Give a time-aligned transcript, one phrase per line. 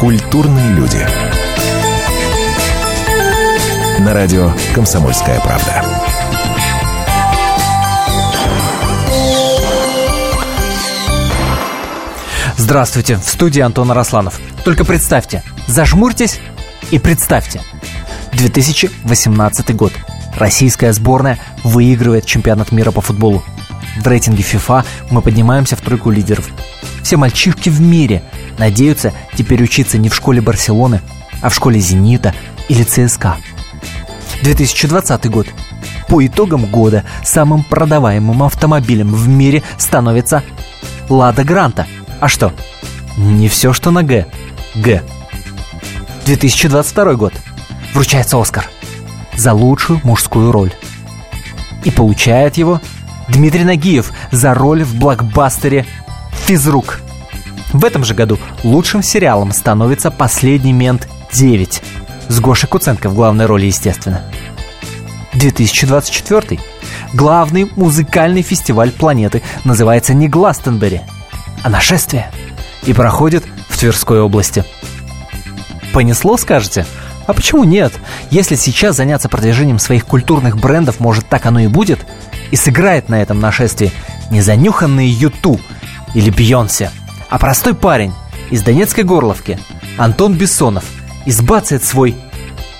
[0.00, 1.06] Культурные люди.
[3.98, 5.84] На радио «Комсомольская правда».
[12.56, 14.40] Здравствуйте, в студии Антон Арасланов.
[14.64, 16.40] Только представьте, зажмурьтесь
[16.90, 17.60] и представьте.
[18.32, 19.92] 2018 год.
[20.38, 23.44] Российская сборная выигрывает чемпионат мира по футболу.
[23.98, 26.48] В рейтинге FIFA мы поднимаемся в тройку лидеров.
[27.02, 28.22] Все мальчишки в мире
[28.60, 31.00] надеются теперь учиться не в школе Барселоны,
[31.42, 32.34] а в школе Зенита
[32.68, 33.36] или ЦСКА.
[34.42, 35.48] 2020 год.
[36.08, 40.42] По итогам года самым продаваемым автомобилем в мире становится
[41.08, 41.86] Лада Гранта.
[42.20, 42.52] А что?
[43.16, 44.26] Не все, что на Г.
[44.74, 45.02] Г.
[46.26, 47.32] 2022 год.
[47.94, 48.68] Вручается Оскар
[49.36, 50.72] за лучшую мужскую роль.
[51.84, 52.80] И получает его
[53.28, 55.86] Дмитрий Нагиев за роль в блокбастере
[56.46, 57.00] «Физрук».
[57.72, 61.82] В этом же году лучшим сериалом становится «Последний мент 9»
[62.28, 64.22] с Гошей Куценко в главной роли, естественно.
[65.34, 66.60] 2024.
[67.12, 71.02] Главный музыкальный фестиваль планеты называется не Гластенберри,
[71.62, 72.30] а «Нашествие»
[72.84, 74.64] и проходит в Тверской области.
[75.92, 76.86] Понесло, скажете?
[77.26, 77.92] А почему нет?
[78.30, 82.00] Если сейчас заняться продвижением своих культурных брендов, может так оно и будет–
[82.50, 83.92] и сыграет на этом нашествии
[84.30, 85.60] не занюханный Юту
[86.14, 86.90] или Бьонсе,
[87.30, 88.12] а простой парень
[88.50, 89.58] из Донецкой Горловки,
[89.96, 90.84] Антон Бессонов,
[91.24, 92.16] избацает свой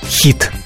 [0.04, 0.50] хит–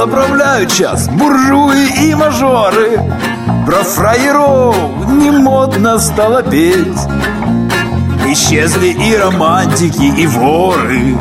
[0.00, 2.98] заправляют час буржуи и мажоры.
[3.66, 4.74] Про фраеров
[5.08, 6.98] не модно стало петь
[8.32, 11.16] Исчезли и романтики, и воры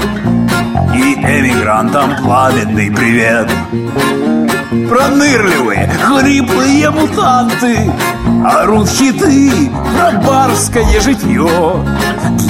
[0.94, 3.50] И эмигрантам пламенный привет.
[4.88, 7.92] Пронырливые, хриплые мутанты
[8.46, 11.50] Орут хиты про барское житье.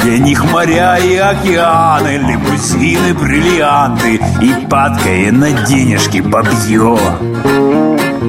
[0.04, 6.98] Для них моря и океаны Лимузины, бриллианты И падкое на денежки бабье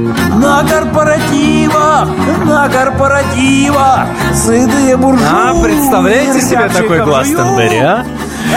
[0.01, 2.09] на корпоративах,
[2.45, 8.07] на корпоративах Сытые буржуи А, представляете себе такой Гластенберри, а?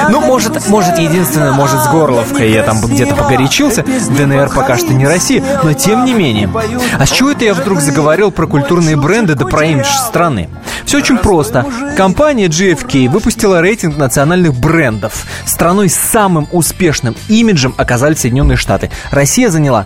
[0.09, 3.83] Ну, может, может, единственное, может, с Горловкой я там где-то погорячился.
[3.83, 6.49] ДНР пока что не Россия, но тем не менее.
[6.97, 10.49] А с чего это я вдруг заговорил про культурные бренды да про имидж страны?
[10.85, 11.65] Все очень просто.
[11.97, 15.25] Компания GFK выпустила рейтинг национальных брендов.
[15.45, 18.89] Страной с самым успешным имиджем оказались Соединенные Штаты.
[19.11, 19.85] Россия заняла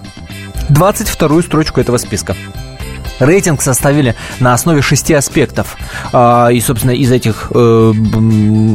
[0.70, 2.36] 22-ю строчку этого списка.
[3.20, 5.78] Рейтинг составили на основе шести аспектов.
[6.14, 7.94] А, и, собственно, из этих э,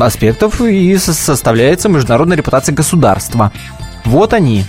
[0.00, 3.52] аспектов и составляется международная репутация государства.
[4.04, 4.64] Вот они.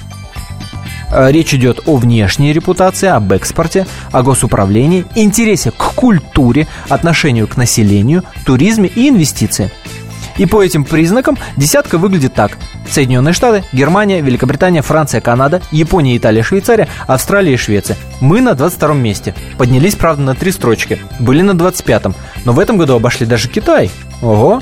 [1.11, 7.57] А, речь идет о внешней репутации, об экспорте, о госуправлении, интересе к культуре, отношению к
[7.57, 9.71] населению, туризме и инвестиции.
[10.37, 12.57] И по этим признакам десятка выглядит так.
[12.89, 17.97] Соединенные Штаты, Германия, Великобритания, Франция, Канада, Япония, Италия, Швейцария, Австралия и Швеция.
[18.19, 19.35] Мы на 22 месте.
[19.57, 20.99] Поднялись, правда, на три строчки.
[21.19, 22.15] Были на 25-м.
[22.45, 23.91] Но в этом году обошли даже Китай.
[24.21, 24.61] Ого!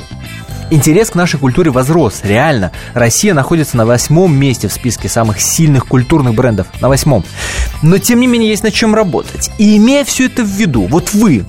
[0.71, 2.71] Интерес к нашей культуре возрос, реально.
[2.93, 6.67] Россия находится на восьмом месте в списке самых сильных культурных брендов.
[6.79, 7.25] На восьмом.
[7.81, 9.51] Но, тем не менее, есть над чем работать.
[9.57, 11.43] И имея все это в виду, вот вы,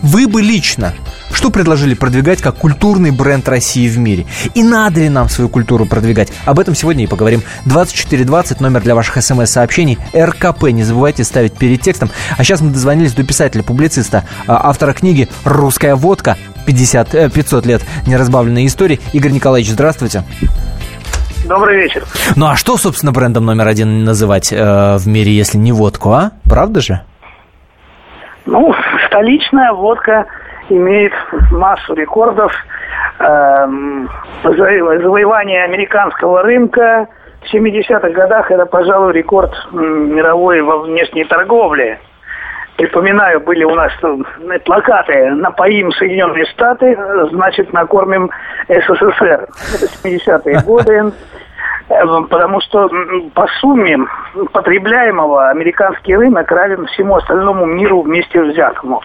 [0.00, 0.94] вы бы лично
[1.38, 4.26] что предложили продвигать как культурный бренд России в мире?
[4.54, 6.32] И надо ли нам свою культуру продвигать?
[6.46, 7.42] Об этом сегодня и поговорим.
[7.64, 9.98] 2420, номер для ваших смс-сообщений.
[10.12, 12.10] РКП, не забывайте ставить перед текстом.
[12.36, 16.36] А сейчас мы дозвонились до писателя-публициста, а, автора книги «Русская водка.
[16.66, 18.98] 50, 500 э, лет неразбавленной истории».
[19.12, 20.24] Игорь Николаевич, здравствуйте.
[21.46, 22.04] Добрый вечер.
[22.34, 26.32] Ну а что, собственно, брендом номер один называть э, в мире, если не водку, а?
[26.42, 27.02] Правда же?
[28.44, 28.74] Ну,
[29.06, 30.26] столичная водка
[30.70, 31.12] имеет
[31.50, 32.52] массу рекордов.
[33.20, 34.08] Эм,
[34.42, 37.08] завоевание американского рынка
[37.42, 41.98] в 70-х годах это, пожалуй, рекорд мировой во внешней торговле.
[42.76, 43.92] Припоминаю, были у нас
[44.64, 46.96] плакаты «Напоим Соединенные Штаты,
[47.32, 48.30] значит, накормим
[48.68, 49.48] СССР».
[49.74, 51.12] Это 70-е годы.
[51.90, 52.88] Эм, потому что
[53.34, 53.98] по сумме
[54.52, 59.00] потребляемого американский рынок равен всему остальному миру вместе взятому.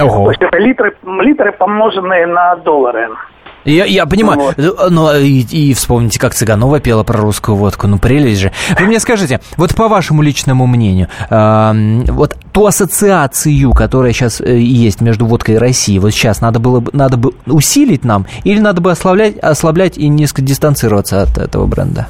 [0.00, 0.24] Ого.
[0.24, 3.08] То есть это литры, литры помноженные на доллары.
[3.64, 4.58] Я, я понимаю, вот.
[4.58, 8.52] Э, но и, и вспомните, как Цыганова пела про русскую водку, ну прелесть же.
[8.78, 11.72] Вы мне скажите, вот по вашему личному мнению, э,
[12.08, 16.80] вот ту ассоциацию, которая сейчас э, есть между водкой и Россией, вот сейчас надо было
[16.80, 21.66] бы, надо бы усилить нам, или надо бы ослаблять, ослаблять и несколько дистанцироваться от этого
[21.66, 22.08] бренда?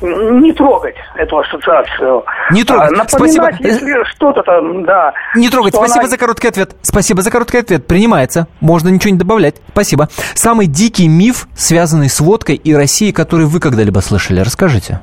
[0.00, 2.24] Не трогать эту ассоциацию.
[2.52, 2.98] Не трогать.
[2.98, 3.50] А, Спасибо.
[3.60, 5.12] если что-то там, да.
[5.34, 5.74] Не трогать.
[5.74, 6.08] Спасибо она...
[6.08, 6.70] за короткий ответ.
[6.82, 7.86] Спасибо за короткий ответ.
[7.86, 8.46] Принимается.
[8.60, 9.56] Можно ничего не добавлять.
[9.72, 10.08] Спасибо.
[10.34, 15.00] Самый дикий миф, связанный с водкой и Россией, который вы когда-либо слышали, расскажите.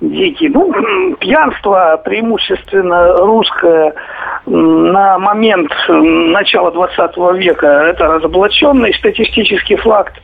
[0.00, 0.48] Дикий.
[0.48, 0.72] Ну,
[1.16, 3.94] пьянство преимущественно русское
[4.46, 7.66] на момент начала 20 века.
[7.66, 10.14] Это разоблаченный статистический факт.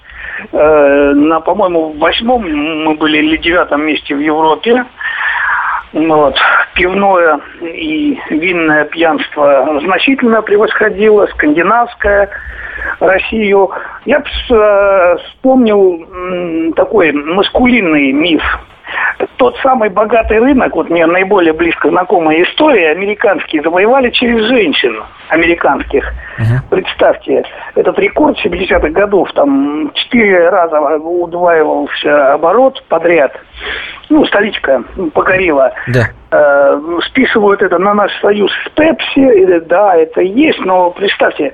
[0.52, 4.84] Э, на, по-моему, восьмом мы были или девятом месте в Европе.
[5.92, 6.36] Вот.
[6.74, 12.28] Пивное и винное пьянство значительно превосходило скандинавское
[13.00, 13.70] Россию.
[14.04, 18.42] Я э, вспомнил такой маскулинный миф
[19.36, 26.04] тот самый богатый рынок, вот мне наиболее близко знакомая история, американские завоевали через женщин американских.
[26.38, 26.58] Uh-huh.
[26.70, 27.44] Представьте,
[27.74, 33.32] этот рекорд 70-х годов, там четыре раза удваивался оборот подряд.
[34.08, 34.84] Ну, столичка
[35.14, 35.72] покорила.
[35.88, 36.08] Да.
[36.30, 39.60] Э, списывают это на наш союз с Пепси.
[39.66, 41.52] Да, это есть, но представьте,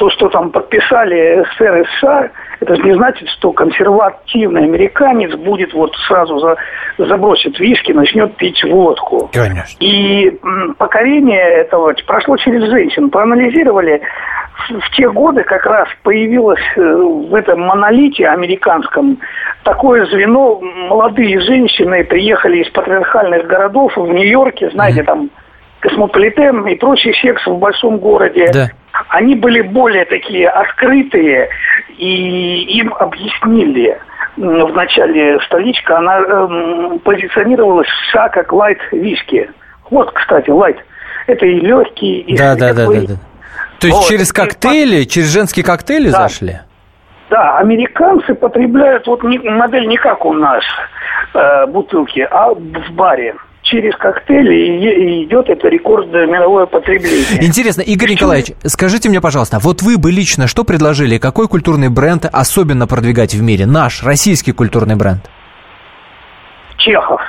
[0.00, 2.30] то, что там подписали СССР и США,
[2.60, 6.56] это же не значит, что консервативный американец будет вот сразу за,
[6.96, 9.28] забросит виски, начнет пить водку.
[9.30, 9.76] Конечно.
[9.78, 10.40] И
[10.78, 13.10] покорение этого прошло через женщин.
[13.10, 14.00] Проанализировали,
[14.70, 19.18] в те годы как раз появилось э, в этом монолите американском
[19.64, 20.60] такое звено.
[20.88, 25.04] Молодые женщины приехали из патриархальных городов в Нью-Йорке, знаете, mm-hmm.
[25.04, 25.30] там
[25.80, 28.46] космополитен и прочий секс в большом городе.
[28.50, 28.70] Да
[29.10, 31.48] они были более такие открытые,
[31.98, 33.98] и им объяснили,
[34.36, 39.50] в начале столичка, она э, позиционировалась вся как лайт-виски.
[39.90, 40.78] Вот, кстати, лайт.
[41.26, 43.14] Это и легкий, и да, да, да, да, да.
[43.80, 44.08] То есть вот.
[44.08, 46.22] через коктейли, через женские коктейли да.
[46.22, 46.60] зашли?
[47.28, 50.64] Да, американцы потребляют вот не, модель не как у нас
[51.34, 53.34] э, бутылки, а в баре
[53.70, 57.44] через коктейли и идет это рекордное мировое потребление.
[57.44, 62.26] Интересно, Игорь Николаевич, скажите мне, пожалуйста, вот вы бы лично что предложили, какой культурный бренд
[62.30, 63.66] особенно продвигать в мире?
[63.66, 65.30] Наш, российский культурный бренд?
[66.78, 67.20] Чехов.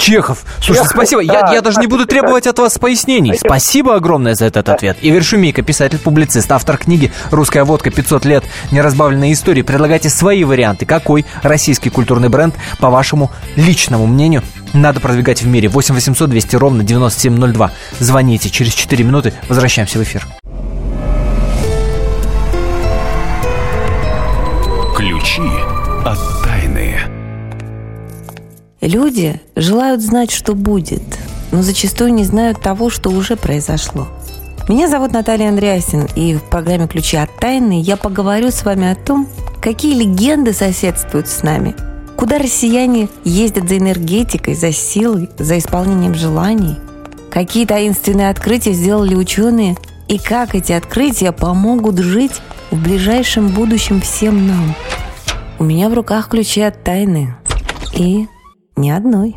[0.00, 0.44] Чехов.
[0.60, 1.24] Слушайте, спасибо.
[1.24, 3.36] Да, я, я даже не буду требовать от вас пояснений.
[3.38, 4.96] Спасибо огромное за этот ответ.
[5.02, 7.90] Игорь Шумейко, писатель-публицист, автор книги «Русская водка.
[7.90, 8.44] 500 лет.
[8.70, 9.62] Неразбавленной истории».
[9.62, 10.86] Предлагайте свои варианты.
[10.86, 14.42] Какой российский культурный бренд, по вашему личному мнению,
[14.72, 15.68] надо продвигать в мире?
[15.68, 17.70] 8 800 200 ровно 9702.
[17.98, 18.48] Звоните.
[18.48, 20.26] Через 4 минуты возвращаемся в эфир.
[24.96, 25.42] Ключи
[26.04, 27.19] от тайны.
[28.80, 31.02] Люди желают знать, что будет,
[31.52, 34.08] но зачастую не знают того, что уже произошло.
[34.70, 38.94] Меня зовут Наталья Андреасин, и в программе «Ключи от тайны» я поговорю с вами о
[38.94, 39.28] том,
[39.60, 41.74] какие легенды соседствуют с нами,
[42.16, 46.76] куда россияне ездят за энергетикой, за силой, за исполнением желаний,
[47.30, 49.76] какие таинственные открытия сделали ученые
[50.08, 52.40] и как эти открытия помогут жить
[52.70, 54.74] в ближайшем будущем всем нам.
[55.58, 57.34] У меня в руках ключи от тайны.
[57.92, 58.26] И
[58.80, 59.36] ни одной.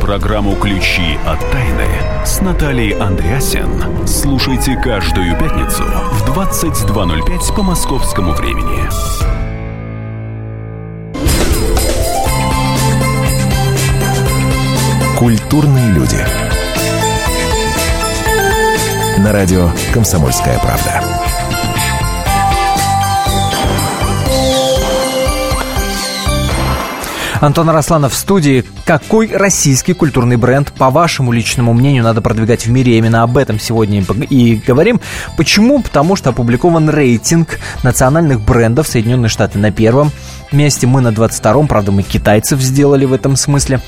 [0.00, 1.86] Программу «Ключи от тайны»
[2.24, 8.88] с Натальей Андреасен слушайте каждую пятницу в 22.05 по московскому времени.
[15.18, 16.24] Культурные люди.
[19.18, 21.29] На радио «Комсомольская правда».
[27.40, 28.64] Антон Арасланов в студии.
[28.84, 32.98] Какой российский культурный бренд, по вашему личному мнению, надо продвигать в мире?
[32.98, 35.00] Именно об этом сегодня и говорим.
[35.38, 35.80] Почему?
[35.80, 40.12] Потому что опубликован рейтинг национальных брендов Соединенные Штаты на первом
[40.52, 43.80] месте, мы на 22-м, правда, мы китайцев сделали в этом смысле.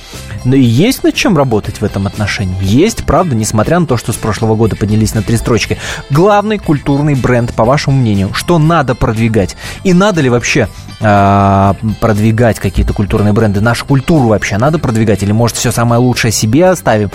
[0.44, 2.56] Но и есть над чем работать в этом отношении.
[2.62, 5.76] Есть, правда, несмотря на то, что с прошлого года поднялись на три строчки.
[6.08, 9.56] Главный культурный бренд, по вашему мнению, что надо продвигать?
[9.84, 10.68] И надо ли вообще
[11.02, 13.60] э, продвигать какие-то культурные бренды?
[13.60, 15.22] Нашу культуру вообще надо продвигать?
[15.22, 17.10] Или, может, все самое лучшее себе оставим?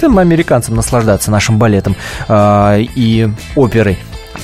[0.00, 1.96] Там американцам наслаждаться нашим балетом
[2.28, 3.98] э, и оперой.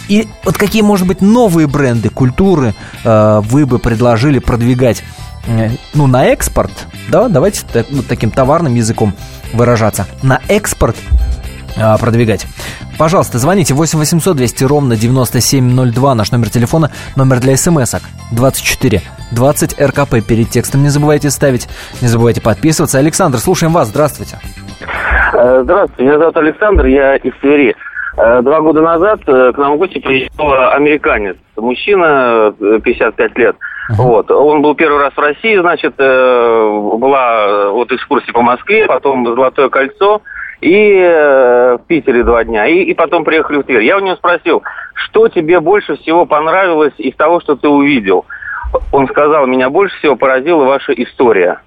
[0.09, 2.75] И вот какие, может быть, новые бренды культуры
[3.05, 5.03] э, вы бы предложили продвигать
[5.47, 6.73] э, ну, на экспорт,
[7.09, 9.15] да, давайте так, вот таким товарным языком
[9.53, 11.22] выражаться, на экспорт а,
[12.00, 12.47] продвигать.
[12.99, 18.02] Пожалуйста, звоните 8 800 200 ровно 9702, наш номер телефона, номер для смс-ок
[18.33, 19.00] 24
[19.33, 20.26] 20 РКП.
[20.26, 21.69] Перед текстом не забывайте ставить,
[22.00, 22.99] не забывайте подписываться.
[22.99, 24.38] Александр, слушаем вас, здравствуйте.
[25.33, 27.75] Э, здравствуйте, меня зовут Александр, я из Твери.
[28.19, 33.57] Э, два года назад э, к нам в гости приехал американец, мужчина, 55 лет.
[33.91, 33.95] Uh-huh.
[33.97, 34.31] Вот.
[34.31, 40.23] Он был первый раз в России, значит, была вот экскурсия по Москве, потом Золотое кольцо,
[40.62, 43.83] и в Питере два дня, и, и потом приехали в Тверь.
[43.83, 44.62] Я у него спросил,
[44.95, 48.25] что тебе больше всего понравилось из того, что ты увидел?
[48.92, 51.61] Он сказал, меня больше всего поразила ваша история.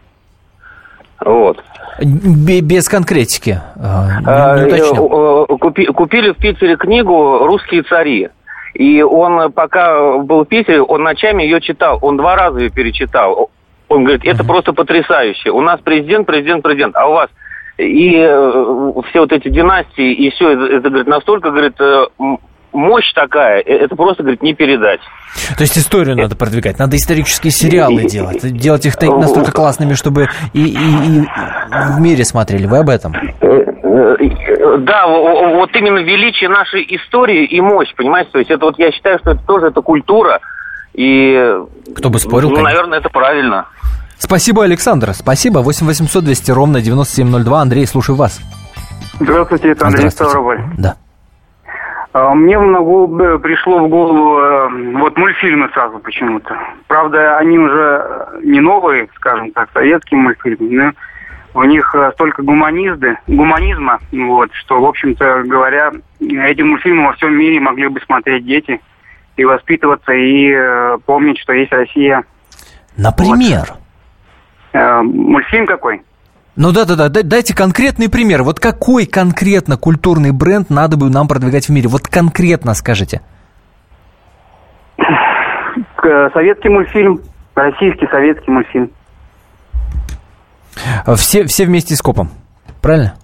[1.19, 1.61] Вот.
[1.99, 3.59] Без конкретики.
[3.75, 8.29] А, не а, э, Купи, купили в Питере книгу «Русские цари».
[8.73, 11.99] И он, пока был в Питере, он ночами ее читал.
[12.01, 13.49] Он два раза ее перечитал.
[13.87, 15.51] Он говорит, это просто потрясающе.
[15.51, 16.95] У нас президент, президент, президент.
[16.95, 17.29] А у вас
[17.77, 22.05] и э, все вот эти династии, и все это, это говорит, настолько, говорит, э,
[22.71, 25.01] мощь такая, э, это просто, говорит, не передать.
[25.57, 30.63] То есть историю надо продвигать, надо исторические сериалы делать, делать их настолько классными, чтобы и,
[30.63, 31.23] и, и
[31.97, 32.65] в мире смотрели.
[32.65, 33.13] Вы об этом?
[34.79, 38.31] Да, вот именно величие нашей истории и мощь, понимаете?
[38.31, 40.39] То есть это вот я считаю, что это тоже это культура,
[40.93, 41.57] и...
[41.95, 43.67] Кто бы спорил, Ну, наверное, это правильно.
[44.17, 45.13] Спасибо, Александр.
[45.13, 45.59] Спасибо.
[45.59, 47.61] 8 800 200 ровно 9702.
[47.61, 48.39] Андрей, слушаю вас.
[49.19, 50.61] Здравствуйте, это Андрей Ставрополь.
[50.77, 50.95] Да.
[52.13, 56.57] А, мне в голову, э, пришло в голову э, вот мультфильмы сразу почему-то.
[56.87, 60.93] Правда, они уже не новые, скажем так, советские мультфильмы,
[61.53, 65.91] но в них э, столько гуманизды, гуманизма, вот, что, в общем-то говоря,
[66.21, 68.79] эти мультфильмы во всем мире могли бы смотреть дети
[69.35, 72.23] и воспитываться, и э, помнить, что есть Россия.
[72.95, 73.65] Например?
[73.69, 73.84] Вот.
[74.75, 76.01] Э, мультфильм какой?
[76.57, 78.43] Ну да-да-да, дайте конкретный пример.
[78.43, 81.87] Вот какой конкретно культурный бренд надо бы нам продвигать в мире?
[81.87, 83.21] Вот конкретно скажите.
[86.33, 87.21] Советский мультфильм,
[87.55, 88.91] российский советский мультфильм.
[91.15, 92.29] Все, все вместе с копом,
[92.81, 93.15] правильно?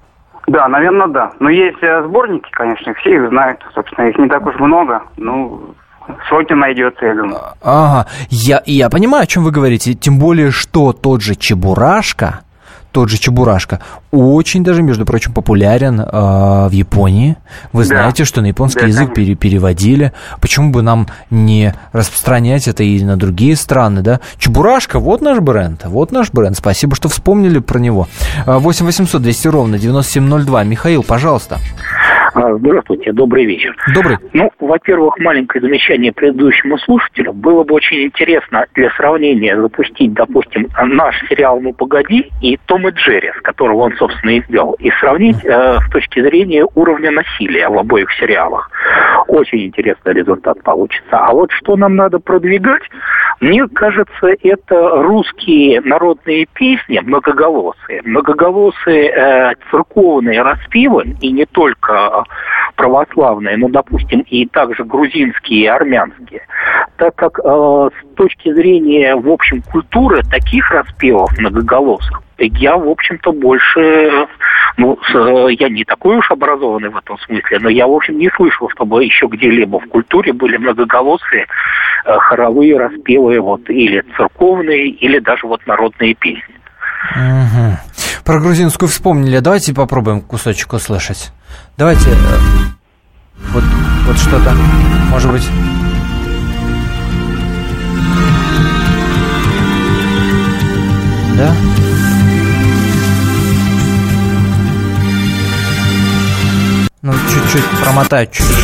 [0.47, 1.31] Да, наверное, да.
[1.39, 3.59] Но есть э, сборники, конечно, все их знают.
[3.75, 5.03] Собственно, их не так уж много.
[5.17, 5.75] Ну,
[6.29, 7.41] сотня найдется, я думаю.
[7.61, 9.93] Ага, я, я понимаю, о чем вы говорите.
[9.93, 12.41] Тем более, что тот же Чебурашка,
[12.91, 13.79] тот же Чебурашка,
[14.11, 17.37] очень даже, между прочим, популярен э, в Японии.
[17.71, 17.87] Вы да.
[17.87, 20.11] знаете, что на японский да, язык пере переводили.
[20.41, 24.19] Почему бы нам не распространять это и на другие страны, да?
[24.37, 26.57] Чебурашка, вот наш бренд, вот наш бренд.
[26.57, 28.07] Спасибо, что вспомнили про него.
[28.45, 30.63] 8 800 200 ровно 9702.
[30.65, 31.59] Михаил, пожалуйста.
[32.33, 33.75] Здравствуйте, добрый вечер.
[33.93, 34.17] Добрый.
[34.33, 37.33] Ну, во-первых, маленькое замечание предыдущему слушателю.
[37.33, 42.91] Было бы очень интересно для сравнения запустить, допустим, наш сериал «Ну, погоди» и «Том и
[42.91, 47.69] Джерри», с которого он, собственно, и сделал, и сравнить э, с точки зрения уровня насилия
[47.69, 48.70] в обоих сериалах.
[49.27, 51.17] Очень интересный результат получится.
[51.17, 52.83] А вот что нам надо продвигать,
[53.39, 58.01] мне кажется, это русские народные песни, многоголосые.
[58.03, 62.23] Многоголосые э, церковные распевы, и не только
[62.81, 66.41] православные, но, допустим, и также грузинские и армянские.
[66.97, 73.33] Так как э, с точки зрения, в общем, культуры таких распевов многоголосых, я, в общем-то,
[73.33, 74.27] больше,
[74.77, 74.97] ну,
[75.49, 79.05] я не такой уж образованный в этом смысле, но я, в общем, не слышал, чтобы
[79.05, 81.45] еще где-либо в культуре были многоголосые
[82.05, 86.55] э, хоровые распевы, вот, или церковные, или даже вот народные песни.
[87.15, 88.25] Угу.
[88.25, 89.37] Про грузинскую вспомнили.
[89.37, 91.31] Давайте попробуем кусочек услышать.
[91.81, 92.15] Давайте э,
[93.53, 93.63] вот,
[94.05, 94.53] вот что-то,
[95.09, 95.49] может быть...
[101.35, 101.55] Да?
[107.01, 108.61] Ну, чуть-чуть промотать чуть-чуть.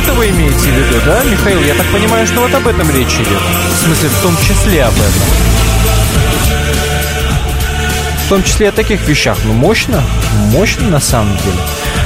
[0.00, 1.60] Это вы имеете в виду, да, Михаил?
[1.62, 3.40] Я так понимаю, что вот об этом речь идет.
[3.72, 5.22] В смысле, в том числе об этом.
[8.24, 9.38] В том числе о таких вещах.
[9.44, 10.02] Ну, мощно.
[10.52, 11.58] Мощно, на самом деле.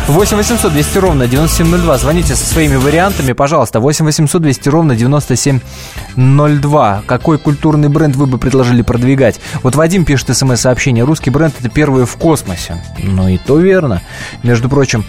[0.08, 1.98] 8 800 200 ровно 9702.
[1.98, 3.80] Звоните со своими вариантами, пожалуйста.
[3.80, 7.02] 8 800 200 ровно 9702.
[7.06, 9.40] Какой культурный бренд вы бы предложили продвигать?
[9.62, 11.04] Вот Вадим пишет смс-сообщение.
[11.04, 12.82] Русский бренд– это первые в космосе.
[12.98, 14.02] Ну и то верно.
[14.42, 15.04] Между прочим,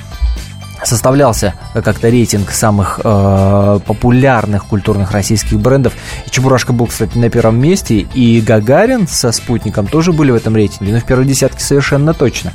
[0.84, 5.94] составлялся как-то рейтинг самых э, популярных культурных российских брендов.
[6.25, 8.00] И Чебурашка был, кстати, на первом месте.
[8.13, 10.94] И Гагарин со спутником тоже были в этом рейтинге.
[10.94, 12.53] Но в первой десятке совершенно точно.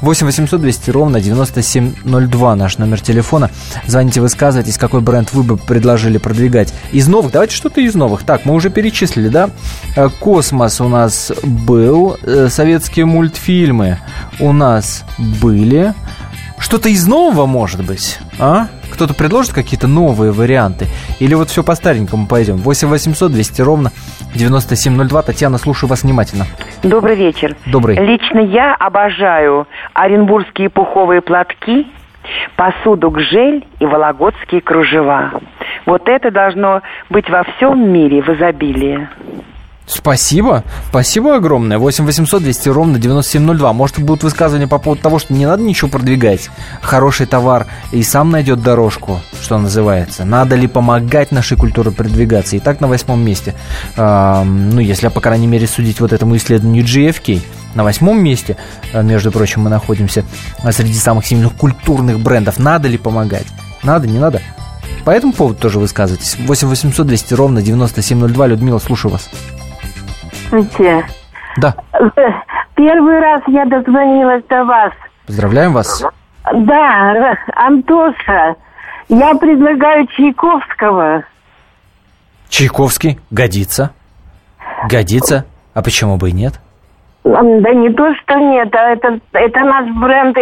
[0.00, 3.50] 8 800 200 ровно 9702 наш номер телефона.
[3.86, 6.72] Звоните, высказывайтесь, какой бренд вы бы предложили продвигать.
[6.92, 8.22] Из новых, давайте что-то из новых.
[8.24, 9.50] Так, мы уже перечислили, да?
[9.96, 12.16] Э, Космос у нас был.
[12.22, 13.98] Э, советские мультфильмы
[14.38, 15.94] у нас были.
[16.62, 18.68] Что-то из нового, может быть, а?
[18.92, 20.86] Кто-то предложит какие-то новые варианты?
[21.18, 22.56] Или вот все по-старенькому пойдем?
[22.58, 23.90] 8 800 200 ровно
[24.36, 25.22] 9702.
[25.22, 26.46] Татьяна, слушаю вас внимательно.
[26.84, 27.56] Добрый вечер.
[27.66, 27.96] Добрый.
[27.96, 31.88] Лично я обожаю оренбургские пуховые платки,
[32.56, 35.40] посуду гжель и вологодские кружева.
[35.84, 39.08] Вот это должно быть во всем мире в изобилии.
[39.86, 40.64] Спасибо.
[40.88, 41.78] Спасибо огромное.
[41.78, 43.72] 8 800 200 ровно 9702.
[43.72, 46.50] Может, будут высказывания по поводу того, что не надо ничего продвигать.
[46.80, 50.24] Хороший товар и сам найдет дорожку, что называется.
[50.24, 52.56] Надо ли помогать нашей культуре продвигаться?
[52.56, 53.54] И так на восьмом месте.
[53.96, 57.42] Э, ну, если, по крайней мере, судить вот этому исследованию GFK,
[57.74, 58.56] на восьмом месте,
[58.92, 60.24] а, между прочим, мы находимся
[60.70, 62.58] среди самых сильных культурных брендов.
[62.58, 63.46] Надо ли помогать?
[63.82, 64.42] Надо, не надо?
[65.04, 66.36] По этому поводу тоже высказывайтесь.
[66.38, 68.46] 8 800 200 ровно 9702.
[68.46, 69.28] Людмила, слушаю вас.
[70.52, 71.06] Здравствуйте.
[71.56, 71.74] Да.
[72.74, 74.92] Первый раз я дозвонилась до вас.
[75.26, 76.04] Поздравляем вас.
[76.52, 78.56] Да, Антоша,
[79.08, 81.24] я предлагаю Чайковского.
[82.48, 83.92] Чайковский годится.
[84.88, 85.46] Годится.
[85.72, 86.60] А почему бы и нет?
[87.24, 87.40] Да
[87.72, 90.36] не то, что нет, а это, это наш бренд.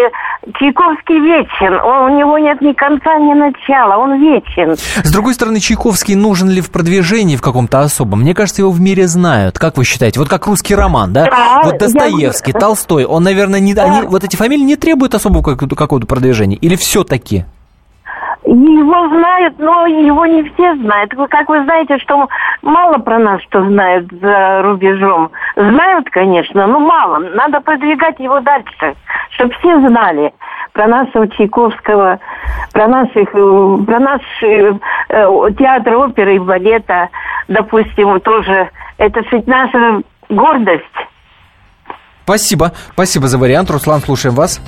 [0.58, 1.74] Чайковский вечен.
[1.74, 3.98] Он, у него нет ни конца, ни начала.
[3.98, 4.76] Он вечен.
[4.76, 8.20] С другой стороны, Чайковский нужен ли в продвижении в каком-то особом?
[8.20, 9.58] Мне кажется, его в мире знают.
[9.58, 10.18] Как вы считаете?
[10.20, 11.26] Вот как русский роман, да?
[11.26, 13.84] Да, вот Достоевский, я- Толстой, он, наверное, не, Да.
[13.84, 16.56] они, вот эти фамилии не требуют особого какого-то, продвижения?
[16.56, 17.44] Или все-таки?
[18.50, 21.14] Его знают, но его не все знают.
[21.14, 22.28] Вы, как вы знаете, что
[22.62, 25.30] мало про нас что знают за рубежом.
[25.54, 27.18] Знают, конечно, но мало.
[27.18, 28.96] Надо продвигать его дальше,
[29.30, 30.32] чтобы все знали
[30.72, 32.18] про нашего Чайковского,
[32.72, 34.72] про наших, э, про наш э,
[35.10, 37.08] э, театр оперы и балета,
[37.46, 38.68] допустим, тоже.
[38.98, 40.84] Это ведь наша гордость.
[42.24, 42.72] Спасибо.
[42.94, 43.70] Спасибо за вариант.
[43.70, 44.60] Руслан, слушаем вас.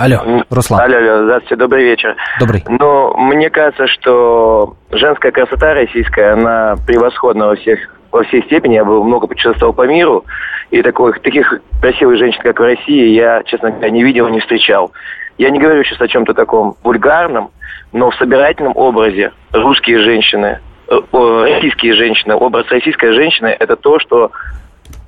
[0.00, 0.80] Алло, Руслан.
[0.80, 2.16] Алло, алло, здравствуйте, добрый вечер.
[2.40, 2.64] Добрый.
[2.66, 7.78] Но мне кажется, что женская красота российская, она превосходна во всех
[8.10, 8.76] во всей степени.
[8.76, 10.24] Я был много путешествовал по миру,
[10.70, 14.90] и таких, таких красивых женщин, как в России, я, честно говоря, не видел, не встречал.
[15.36, 17.50] Я не говорю сейчас о чем-то таком вульгарном,
[17.92, 24.32] но в собирательном образе русские женщины, э, российские женщины, образ российской женщины– это то, что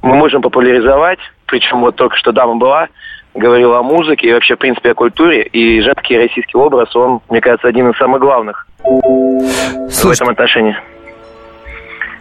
[0.02, 2.88] мы можем популяризовать, причем вот только что дама была,
[3.35, 7.40] говорила о музыке и вообще, в принципе, о культуре, и женский российский образ, он, мне
[7.40, 10.77] кажется, один из самых главных в этом отношении.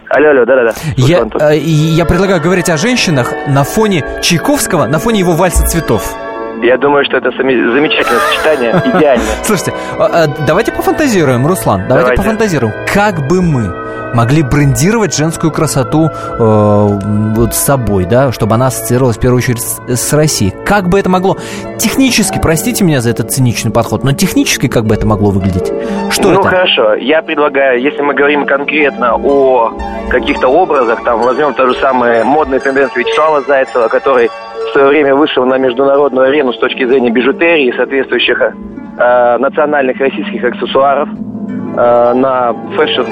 [0.08, 0.72] Алло, алло, да-да-да.
[0.96, 6.14] Я, э, я предлагаю говорить о женщинах на фоне Чайковского, на фоне его вальса цветов.
[6.62, 9.24] Я думаю, что это замечательное сочетание, идеально.
[9.42, 12.22] Слушайте, а, а, давайте пофантазируем, Руслан, давайте, Давайте.
[12.22, 12.72] пофантазируем.
[12.92, 13.82] Как бы мы
[14.14, 19.60] могли брендировать женскую красоту э, вот с собой, да, чтобы она ассоциировалась в первую очередь
[19.60, 20.52] с, с Россией?
[20.64, 21.36] Как бы это могло
[21.78, 25.72] технически, простите меня за этот циничный подход, но технически как бы это могло выглядеть?
[26.10, 26.48] Что ну это?
[26.48, 29.72] хорошо, я предлагаю, если мы говорим конкретно о
[30.10, 34.30] каких-то образах, там возьмем то же самое модные тенденции Вячеслава Зайцева, который
[34.68, 39.98] в свое время вышел на международную арену с точки зрения бижутерии и соответствующих э, национальных
[39.98, 43.02] российских аксессуаров, э, на fashion,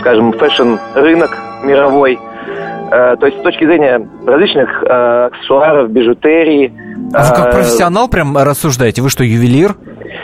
[0.00, 1.30] скажем, fashion-рынок
[1.64, 2.18] мировой.
[2.90, 6.72] Э, то есть с точки зрения различных э, аксессуаров, бижутерии.
[7.12, 9.02] А вы как э, профессионал прям рассуждаете?
[9.02, 9.76] Вы что, ювелир?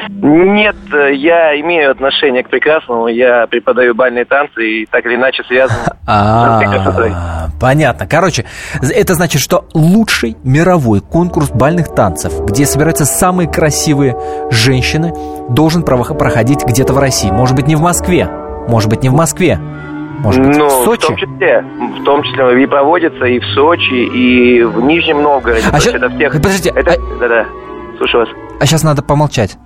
[0.08, 0.76] Нет,
[1.12, 3.08] я имею отношение к прекрасному.
[3.08, 7.12] Я преподаю бальные танцы и так или иначе связан с женской красотой.
[7.14, 8.06] А, понятно.
[8.06, 8.44] Короче,
[8.80, 14.16] это значит, что лучший мировой конкурс бальных танцев, где собираются самые красивые
[14.50, 15.12] женщины,
[15.50, 17.30] должен проходить где-то в России.
[17.30, 18.28] Может быть, не в Москве.
[18.68, 19.58] Может быть, не в Москве.
[20.20, 21.06] Может быть, ну, в Сочи.
[21.06, 21.60] том числе,
[22.00, 25.66] в том числе и проводится и в Сочи, и в Нижнем Новгороде.
[25.70, 26.32] А это всех.
[26.32, 27.46] подождите, это, да-да.
[27.98, 28.34] Слушаю вас.
[28.60, 29.58] А сейчас надо помолчать.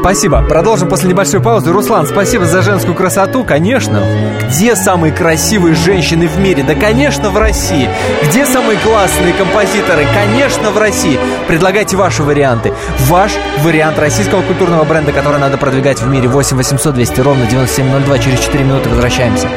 [0.00, 0.42] Спасибо.
[0.42, 1.72] Продолжим после небольшой паузы.
[1.72, 3.44] Руслан, спасибо за женскую красоту.
[3.44, 4.02] Конечно.
[4.42, 6.62] Где самые красивые женщины в мире?
[6.62, 7.88] Да, конечно, в России.
[8.22, 10.06] Где самые классные композиторы?
[10.14, 11.18] Конечно, в России.
[11.48, 12.72] Предлагайте ваши варианты.
[13.00, 13.32] Ваш
[13.62, 16.28] вариант российского культурного бренда, который надо продвигать в мире.
[16.28, 18.18] 8 800 200 ровно 9702.
[18.18, 19.48] Через 4 минуты возвращаемся.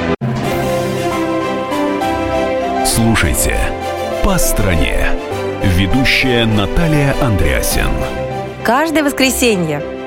[2.85, 3.55] Слушайте
[4.23, 5.07] «По стране».
[5.63, 7.91] Ведущая Наталья Андреасен.
[8.63, 9.81] Каждое воскресенье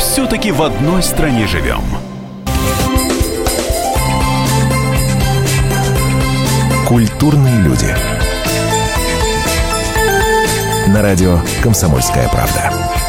[0.00, 1.82] Все-таки в одной стране живем.
[6.88, 7.94] Культурные люди.
[10.88, 12.99] На радио «Комсомольская правда».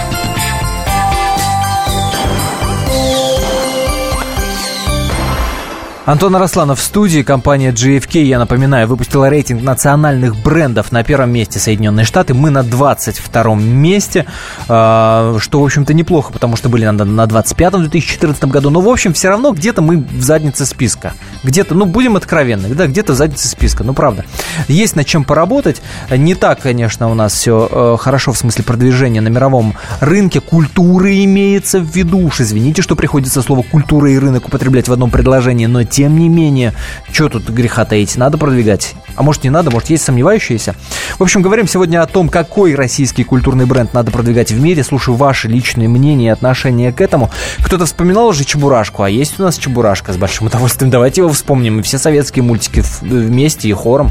[6.12, 7.22] Антон Арасланов в студии.
[7.22, 10.92] Компания GFK, я напоминаю, выпустила рейтинг национальных брендов.
[10.92, 12.34] На первом месте Соединенные Штаты.
[12.34, 14.26] Мы на 22 месте,
[14.68, 18.70] а, что, в общем-то, неплохо, потому что были на, на 25-м в 2014 году.
[18.72, 21.14] Но, в общем, все равно где-то мы в заднице списка.
[21.46, 23.86] Где-то, ну, будем откровенны, да, где-то в заднице списка.
[23.86, 24.26] Ну, правда.
[24.68, 25.82] Есть над чем поработать.
[26.10, 30.42] Не так, конечно, у нас все э, хорошо в смысле продвижения на мировом рынке.
[30.42, 32.18] Культуры имеется в виду.
[32.18, 36.30] Уж извините, что приходится слово культура и рынок употреблять в одном предложении, но тем не
[36.30, 36.74] менее,
[37.12, 38.96] что тут греха таить, надо продвигать.
[39.16, 40.74] А может не надо, может есть сомневающиеся.
[41.20, 44.84] В общем, говорим сегодня о том, какой российский культурный бренд надо продвигать в мире.
[44.84, 47.30] Слушаю ваши личные мнения и отношения к этому.
[47.64, 50.90] Кто-то вспоминал уже Чебурашку, а есть у нас Чебурашка с большим удовольствием.
[50.90, 51.82] Давайте его вспомним.
[51.82, 54.10] И все советские мультики вместе и хором.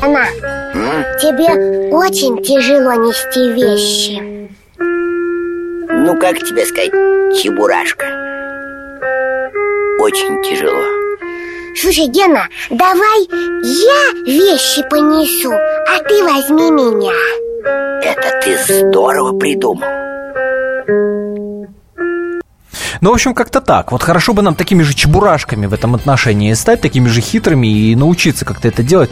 [0.00, 0.26] Она,
[1.20, 4.48] тебе очень тяжело нести вещи.
[5.90, 6.92] Ну, как тебе сказать,
[7.42, 8.15] Чебурашка?
[9.98, 10.82] Очень тяжело.
[11.80, 13.28] Слушай, Гена, давай
[13.62, 17.12] я вещи понесу, а ты возьми меня.
[18.02, 18.56] Это ты
[18.88, 19.88] здорово придумал.
[23.00, 23.92] Ну, в общем, как-то так.
[23.92, 27.94] Вот хорошо бы нам такими же чебурашками в этом отношении стать, такими же хитрыми и
[27.94, 29.10] научиться как-то это делать,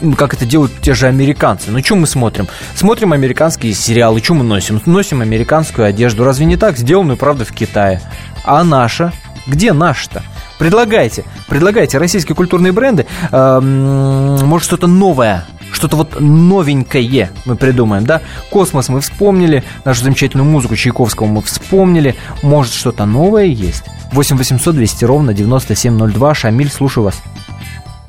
[0.00, 1.70] ну, как это делают те же американцы.
[1.70, 2.48] Ну, что мы смотрим?
[2.76, 4.80] Смотрим американские сериалы, что мы носим?
[4.86, 6.24] Носим американскую одежду.
[6.24, 6.76] Разве не так?
[6.78, 8.00] Сделанную, правда, в Китае.
[8.44, 9.12] А наша?
[9.46, 10.22] Где наш-то?
[10.58, 13.06] Предлагайте, предлагайте российские культурные бренды.
[13.30, 18.22] Э, может, что-то новое, что-то вот новенькое мы придумаем, да?
[18.50, 22.14] Космос мы вспомнили, нашу замечательную музыку Чайковского мы вспомнили.
[22.42, 23.84] Может, что-то новое есть?
[24.12, 26.34] 8 800 200 ровно 9702.
[26.34, 27.22] Шамиль, слушаю вас.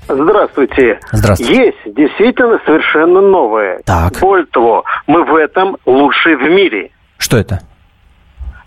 [0.08, 1.00] Здравствуйте.
[1.12, 1.65] Здравствуйте.
[1.65, 3.82] Есть действительно совершенно новое.
[3.86, 4.19] Так.
[4.19, 6.91] Более того, мы в этом лучшие в мире.
[7.17, 7.62] Что это?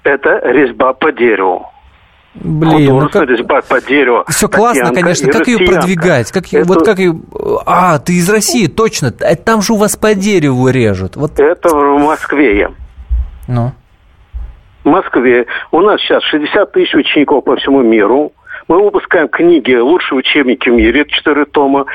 [0.03, 1.71] Это резьба по дереву.
[2.41, 3.29] Блин, ну как...
[3.29, 4.25] резьба по дереву.
[4.29, 5.31] Все классно, конечно.
[5.31, 6.31] Как ее продвигать?
[6.31, 6.67] Как, это...
[6.67, 7.19] Вот как ее...
[7.67, 9.13] А, ты из России, точно.
[9.21, 11.17] Э, там же у вас по дереву режут.
[11.17, 11.39] Вот...
[11.39, 12.71] Это в Москве.
[13.49, 13.73] Ну?
[14.85, 15.47] В Москве.
[15.73, 18.33] У нас сейчас 60 тысяч учеников по всему миру.
[18.69, 21.87] Мы выпускаем книги «Лучшие учебники в мире», четыре тома,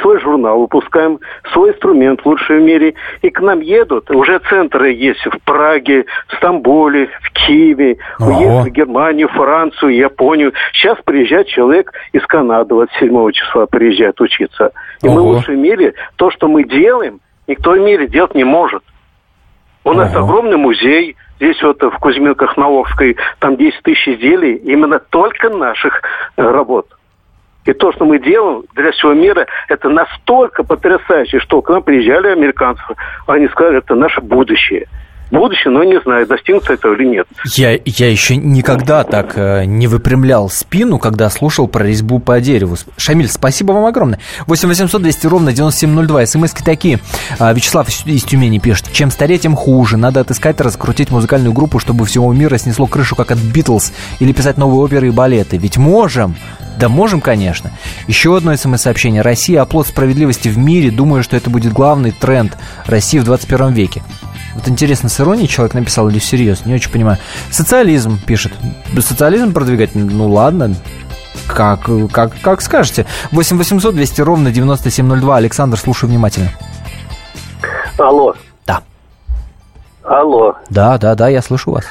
[0.00, 1.20] свой журнал выпускаем,
[1.52, 2.94] свой инструмент «Лучший в мире».
[3.22, 8.72] И к нам едут, уже центры есть в Праге, в Стамбуле, в Киеве, уехали в
[8.72, 10.52] Германию, Францию, Японию.
[10.72, 14.72] Сейчас приезжает человек из Канады, 27 числа приезжает учиться.
[15.02, 15.34] И Ого.
[15.34, 15.94] мы в мире.
[16.16, 18.82] То, что мы делаем, никто в мире делать не может.
[19.84, 20.24] У нас Ого.
[20.24, 26.02] огромный музей, Здесь вот в Кузьминках на Волжской там 10 тысяч изделий именно только наших
[26.36, 26.86] э, работ.
[27.64, 32.28] И то, что мы делаем для всего мира, это настолько потрясающе, что к нам приезжали
[32.28, 32.82] американцы,
[33.26, 34.88] они сказали, это наше будущее
[35.30, 37.26] будущее, но не знаю, достигнут этого или нет.
[37.54, 42.76] Я, я еще никогда так э, не выпрямлял спину, когда слушал про резьбу по дереву.
[42.96, 44.18] Шамиль, спасибо вам огромное.
[44.46, 46.26] 8 800 200 ровно 9702.
[46.26, 47.00] СМСки такие.
[47.38, 48.90] А, Вячеслав из Тюмени пишет.
[48.92, 49.96] Чем старее, тем хуже.
[49.96, 53.92] Надо отыскать и раскрутить музыкальную группу, чтобы всего мира снесло крышу, как от Битлз.
[54.20, 55.56] Или писать новые оперы и балеты.
[55.58, 56.36] Ведь можем.
[56.78, 57.72] Да можем, конечно.
[58.06, 59.22] Еще одно смс-сообщение.
[59.22, 60.92] Россия– оплот справедливости в мире.
[60.92, 64.02] Думаю, что это будет главный тренд России в 21 веке.
[64.54, 66.66] Вот интересно, с иронией человек написал или всерьез?
[66.66, 67.18] Не очень понимаю.
[67.50, 68.52] Социализм пишет.
[68.98, 69.94] Социализм продвигать?
[69.94, 70.74] Ну ладно.
[71.46, 71.80] Как,
[72.12, 73.06] как, как скажете.
[73.32, 75.36] 8 800 200 ровно 9702.
[75.36, 76.48] Александр, слушаю внимательно.
[77.98, 78.34] Алло.
[78.66, 78.82] Да.
[80.04, 80.56] Алло.
[80.70, 81.84] Да, да, да, я слышу вас.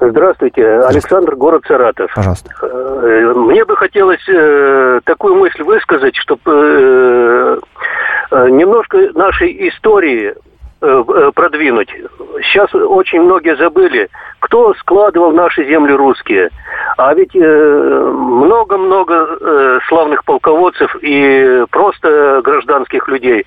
[0.00, 2.12] Здравствуйте, Александр, город Саратов.
[2.14, 2.50] Пожалуйста.
[2.62, 7.60] Э, мне бы хотелось э, такую мысль высказать, чтобы
[8.30, 10.34] э, немножко нашей истории
[10.80, 11.92] продвинуть.
[12.42, 14.08] Сейчас очень многие забыли,
[14.40, 16.50] кто складывал наши земли русские.
[16.96, 23.44] А ведь э, много-много э, славных полководцев и просто гражданских людей.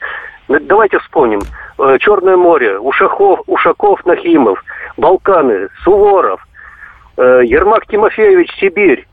[0.47, 1.41] Давайте вспомним.
[1.77, 4.63] Э, Черное море, Ушаков, Ушаков, Нахимов,
[4.97, 6.45] Балканы, Суворов,
[7.17, 9.07] э, Ермак Тимофеевич, Сибирь,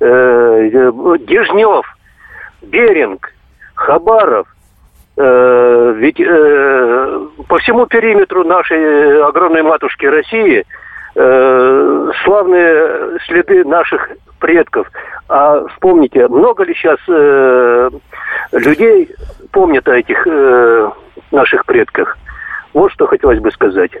[0.00, 1.86] э, Дежнев,
[2.62, 3.32] Беринг,
[3.74, 4.46] Хабаров.
[5.16, 6.16] Ведь
[7.48, 10.64] по всему периметру нашей огромной матушки России
[12.24, 14.08] славные следы наших
[14.40, 14.90] предков.
[15.28, 16.98] А вспомните, много ли сейчас
[18.52, 19.08] людей
[19.52, 20.26] помнят о этих
[21.30, 22.18] наших предках?
[22.72, 23.92] Вот что хотелось бы сказать.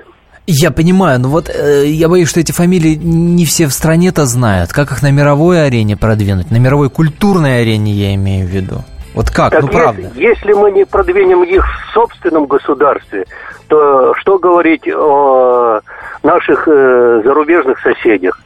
[0.46, 4.72] Я понимаю, но вот э, я боюсь, что эти фамилии не все в стране-то знают.
[4.74, 6.50] Как их на мировой арене продвинуть?
[6.50, 8.84] На мировой культурной арене я имею в виду.
[9.14, 9.52] Вот как?
[9.52, 10.10] Так ну если, правда.
[10.16, 13.24] Если мы не продвинем их в собственном государстве,
[13.68, 15.80] то что говорить о
[16.22, 18.40] наших э, зарубежных соседях?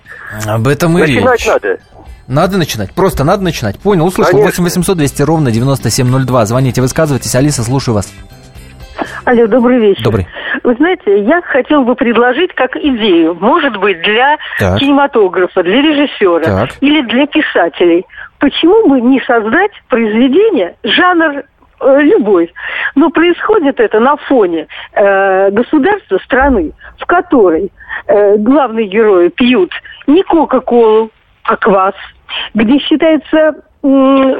[0.46, 1.46] Об этом и Начинать речь.
[1.48, 1.78] надо.
[2.26, 3.78] Надо начинать, просто надо начинать.
[3.78, 4.33] Понял, услышал.
[4.33, 4.62] Конечно.
[4.62, 6.44] 8 800 200 ровно 9702.
[6.44, 7.35] Звоните, высказывайтесь.
[7.35, 8.12] Алиса, слушаю вас.
[9.24, 10.02] Алло, добрый вечер.
[10.02, 10.26] Добрый.
[10.64, 14.78] Вы знаете, я хотел бы предложить как идею, может быть, для Так.
[14.78, 16.70] кинематографа, для режиссера Так.
[16.81, 18.04] или для писателей.
[18.38, 21.42] Почему бы не создать произведение, жанр
[21.81, 22.53] э, любой,
[22.94, 27.72] но происходит это на фоне э, государства, страны, в которой
[28.07, 29.72] э, главные герои пьют
[30.07, 31.11] не Кока-Колу,
[31.44, 31.94] а квас,
[32.55, 34.37] где считается м,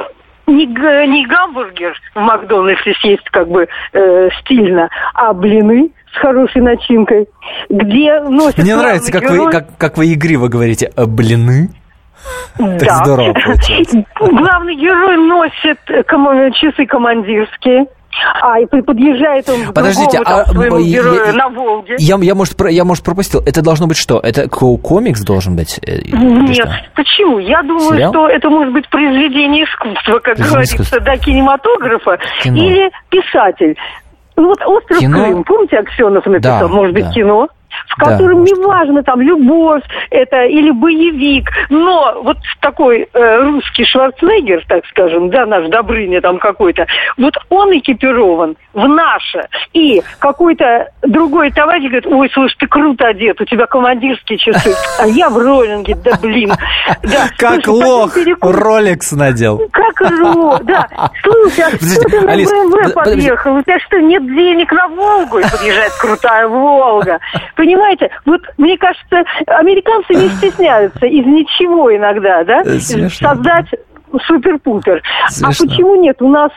[0.47, 7.27] не, не гамбургер в Макдональдсе съесть как бы э, стильно, а блины с хорошей начинкой,
[7.69, 10.91] где носят Мне нравится, как герой- вы, как, как вы игриво говорите.
[10.95, 11.69] «А, блины?
[12.57, 12.95] Так Да.
[13.03, 14.03] здорово получается.
[14.19, 17.85] Главный герой носит э, кома- часы командирские.
[18.41, 21.95] А, и подъезжает он к Подождите, другому там, а, своему я- герою я- на Волге.
[21.99, 23.41] Я, я, может, про- я, может, пропустил.
[23.45, 24.19] Это должно быть что?
[24.19, 25.79] Это ко- комикс должен быть?
[25.85, 26.75] э, Нет, что?
[26.95, 27.37] почему?
[27.39, 28.11] Я думаю, Сериал?
[28.11, 30.99] что это может быть произведение искусства, как Произведение говорится, искусства.
[31.01, 32.17] да, кинематографа.
[32.43, 32.57] Кино.
[32.63, 33.77] Или писатель.
[34.35, 35.23] Ну вот «Остров Кино?
[35.25, 37.11] Крым», помните, Аксенов написал, Да, может быть, да.
[37.11, 37.47] кино?
[37.87, 43.85] В Да, котором может, неважно, там, любовь это или боевик, но вот такой э, русский
[43.85, 46.87] Шварценеггер, так скажем, да, наш Добрыня там какой-то,
[47.17, 53.39] вот он экипирован в наше, и какой-то другой товарищ говорит, ой, слушай, ты круто одет,
[53.41, 56.51] у тебя командирские часы, а я в роллинге, да блин.
[57.03, 58.17] Да, Как слушай, лох.
[58.41, 59.61] Ролекс надел.
[59.71, 60.87] Как ро, да.
[61.23, 63.55] Слушай, а что ты на БМВ подъехал?
[63.55, 65.39] У тебя что, нет денег на Волгу?
[65.39, 67.19] И подъезжает крутая Волга.
[67.73, 73.29] Понимаете, вот мне кажется, американцы не стесняются из ничего иногда, да, Э, смешно.
[73.29, 73.67] создать
[74.25, 75.03] супер-пупер.
[75.23, 75.67] А Смешно.
[75.67, 76.19] почему нет?
[76.19, 76.49] У нас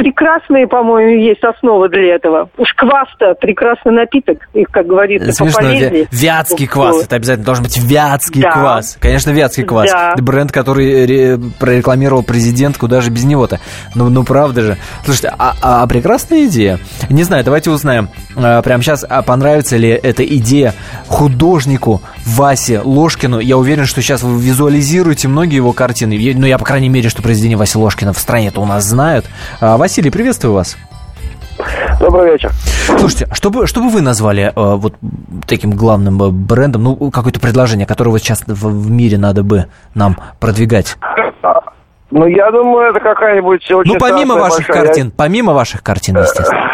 [0.00, 2.48] прекрасные, по-моему, есть основа для этого.
[2.56, 5.60] Уж квас-то прекрасный напиток, и, как говорится, Смешно.
[5.60, 6.04] пополезнее.
[6.04, 7.04] вя- Вятский квас.
[7.04, 8.52] Это обязательно должен быть вятский Да.
[8.52, 8.96] квас.
[8.98, 9.90] Конечно, вятский квас.
[9.90, 10.14] Да.
[10.16, 13.60] Бренд, который ре- прорекламировал президент, куда же без него-то.
[13.94, 14.76] Ну, ну правда же.
[15.04, 16.78] Слушайте, а, а прекрасная идея.
[17.10, 20.72] Не знаю, давайте узнаем а, прямо сейчас, а понравится ли эта идея
[21.08, 22.00] художнику
[22.36, 23.40] Васе Ложкину.
[23.40, 26.12] Я уверен, что сейчас вы визуализируете многие его картины.
[26.14, 29.26] Я- Ну, я, по крайней мере, что произведение Васи Ложкина в стране-то у нас знают.
[29.60, 30.76] А, Василий, приветствую вас.
[32.00, 32.50] Добрый вечер.
[32.98, 34.94] Слушайте, а что бы, что бы вы назвали э, вот
[35.46, 39.66] таким главным э, брендом, ну, какое-то предложение, которое вот сейчас в, в мире надо бы
[39.94, 40.96] нам продвигать?
[42.10, 46.70] Ну, я думаю, это какая-нибудь очень Ну, помимо ваших большая- картин, помимо ваших картин, естественно.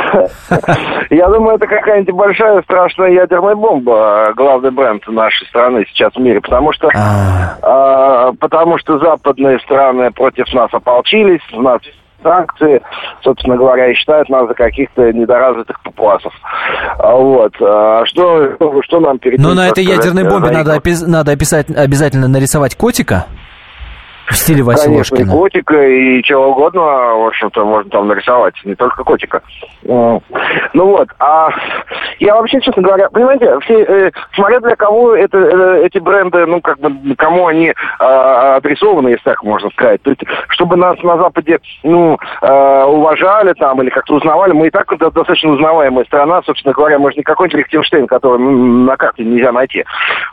[1.10, 6.40] Я думаю, это какая-нибудь большая страшная ядерная бомба, главный бренд нашей страны сейчас в мире,
[6.40, 6.88] потому что,
[7.62, 11.80] а, потому что западные страны против нас ополчились, у нас
[12.22, 12.80] санкции,
[13.22, 16.32] собственно говоря, и считают нас за каких-то недоразвитых папуасов.
[16.98, 17.52] А Вот.
[17.60, 21.66] А Что, что нам перед Но этим, на этой ядерной бомбе надо, опис- надо описать,
[21.70, 23.26] обязательно нарисовать котика
[24.28, 28.74] в стиле Васи Конечно, и котика, и чего угодно, в общем-то, можно там нарисовать, не
[28.74, 29.42] только котика.
[29.84, 30.20] Ну
[30.74, 31.50] вот, а
[32.18, 36.60] я вообще, честно говоря, понимаете, все, э, смотря для кого это, э, эти бренды, ну,
[36.60, 40.02] как бы, кому они а, адресованы, если так можно сказать.
[40.02, 44.70] То есть, чтобы нас на Западе, ну, а, уважали там или как-то узнавали, мы и
[44.70, 49.24] так до- достаточно узнаваемая страна, собственно говоря, мы же не какой-нибудь Лихтенштейн, который на карте
[49.24, 49.84] нельзя найти.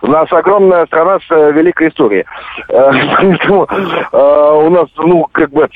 [0.01, 2.25] У нас огромная страна с э, великой историей.
[2.69, 5.67] Э, Поэтому э, у нас, ну, как бы,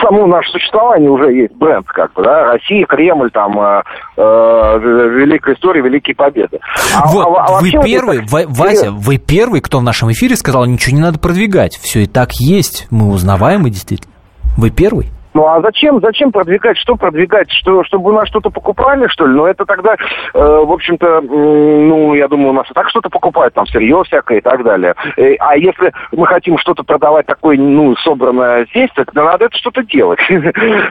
[0.00, 3.82] само наше существование уже есть бренд, как бы, да, Россия, Кремль, там, э,
[4.16, 6.58] э, великая история, великие победы.
[6.96, 10.36] А- Вот, а- а вы первый, это- Ва- Вася, вы первый, кто в нашем эфире
[10.36, 11.76] сказал, ничего не надо продвигать.
[11.76, 12.86] Все и так есть.
[12.90, 14.14] Мы узнаваемы действительно.
[14.56, 15.08] Вы первый?
[15.34, 19.34] Ну а зачем, зачем продвигать, что продвигать, что, чтобы у нас что-то покупали, что ли?
[19.34, 23.10] Ну это тогда, э, в общем-то, м, ну я думаю, у нас и так что-то
[23.10, 24.94] покупают, там сырье всякое и так далее.
[25.16, 29.82] Э, а если мы хотим что-то продавать такое, ну, собранное здесь, то надо это что-то
[29.82, 30.20] делать.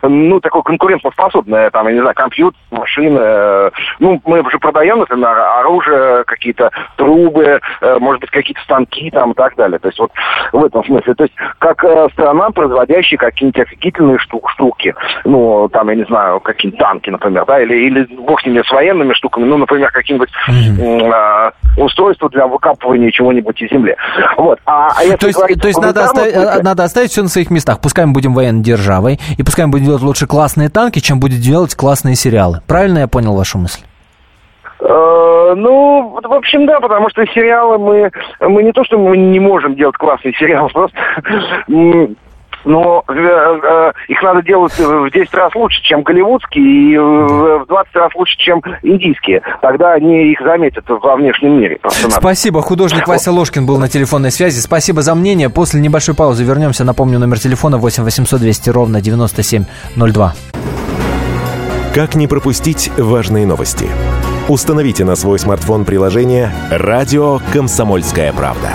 [0.03, 3.19] Ну, такое конкурентоспособное, там, я не знаю, компьютер, машины.
[3.19, 9.31] э, Ну, мы уже продаем, например, оружие, какие-то трубы, э, может быть, какие-то станки там
[9.31, 9.79] и так далее.
[9.79, 10.11] То есть вот
[10.51, 11.13] в этом смысле.
[11.15, 14.93] То есть как э, страна, производящая какие-нибудь офигительные шту- штуки.
[15.25, 18.71] Ну, там, я не знаю, какие-нибудь танки, например, да, или, или бог с ними, с
[18.71, 23.95] военными штуками, ну, например, какие-нибудь м, а, устройства для выкапывания чего-нибудь из земли.
[24.37, 24.59] Вот.
[24.65, 27.29] А, а если То есть, говорить то есть надо, оставить, смысле- надо оставить все на
[27.29, 27.79] своих местах.
[27.81, 31.39] Пускай мы будем военной державой, и пускай мы будем делать лучше классные танки, чем будет
[31.39, 32.61] делать классные сериалы.
[32.67, 33.81] Правильно я понял вашу мысль?
[34.79, 38.11] Э, Ну, в общем, да, потому что сериалы мы,
[38.41, 40.95] мы не то, что мы не можем делать классный сериал, просто
[42.65, 47.65] но э, э, их надо делать в 10 раз лучше, чем голливудские, и э, в
[47.67, 49.41] 20 раз лучше, чем индийские.
[49.61, 51.79] Тогда они их заметят во внешнем мире.
[52.09, 52.61] Спасибо.
[52.61, 54.59] Художник Вася Ложкин был на телефонной связи.
[54.59, 55.49] Спасибо за мнение.
[55.49, 56.83] После небольшой паузы вернемся.
[56.83, 60.33] Напомню, номер телефона 8 800 200 ровно 9702.
[61.93, 63.87] Как не пропустить важные новости?
[64.47, 68.69] Установите на свой смартфон приложение «Радио Комсомольская правда».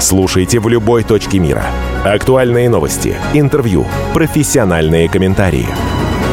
[0.00, 1.64] Слушайте в любой точке мира.
[2.04, 5.68] Актуальные новости, интервью, профессиональные комментарии.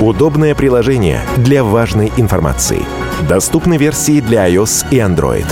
[0.01, 2.81] Удобное приложение для важной информации.
[3.29, 5.45] Доступны версии для iOS и Android.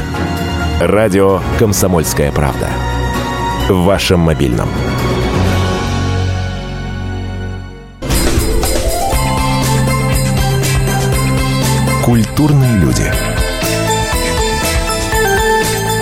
[0.82, 2.68] «Радио Комсомольская правда».
[3.70, 4.70] В вашем мобильном.
[12.04, 13.04] Культурные люди.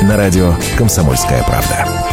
[0.04, 2.05] На радио «Комсомольская правда».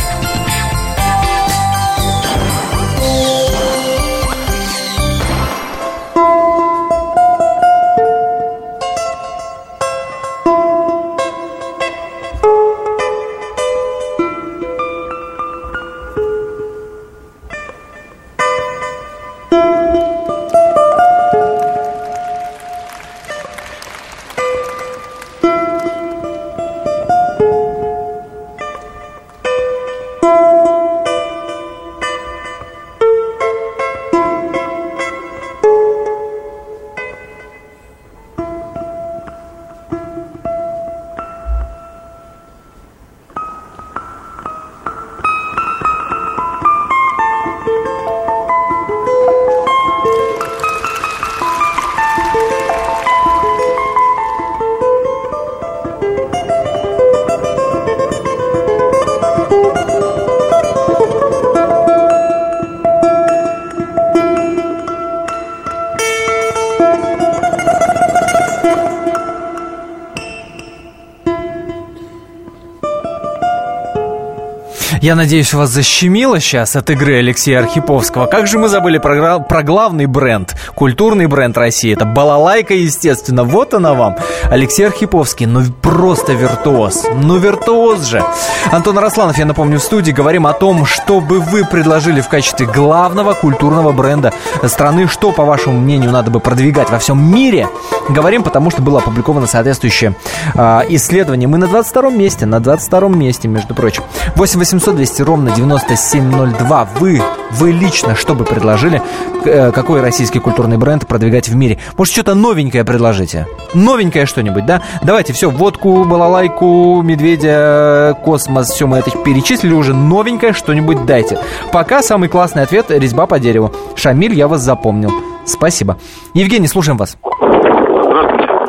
[75.03, 78.27] Я надеюсь, вас защемило сейчас от игры Алексея Архиповского.
[78.27, 81.93] Как же мы забыли про, про главный бренд, культурный бренд России.
[81.93, 83.43] Это балалайка, естественно.
[83.43, 84.15] Вот она вам.
[84.45, 87.05] Алексей Архиповский, ну просто виртуоз.
[87.21, 88.23] Ну виртуоз же.
[88.71, 92.67] Антон Росланов, я напомню, в студии говорим о том, что бы вы предложили в качестве
[92.67, 94.33] главного культурного бренда
[94.69, 95.09] страны.
[95.09, 97.69] Что, по вашему мнению, надо бы продвигать во всем мире.
[98.09, 100.15] Говорим, потому что было опубликовано соответствующее
[100.55, 101.49] а, исследование.
[101.49, 104.05] Мы на 22 месте, на 22 месте, между прочим.
[104.37, 106.89] 8 800 200 ровно 9702.
[106.99, 109.03] Вы, вы лично что бы предложили?
[109.45, 111.79] Э, Какой российский культурный бренд продвигать в мире?
[111.97, 113.47] Может, что-то новенькое предложите?
[113.75, 114.83] Новенькое что-нибудь, да?
[115.03, 119.95] Давайте все, водку, балалайку, медведя, космос, все мы это перечислили уже.
[119.95, 121.39] Новенькое что-нибудь дайте.
[121.73, 123.73] Пока самый классный ответ– резьба по дереву.
[123.95, 125.13] Шамиль, я вас запомнил.
[125.45, 125.99] Спасибо.
[126.35, 127.17] Евгений, слушаем вас.